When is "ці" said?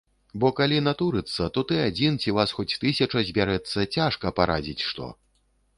2.23-2.35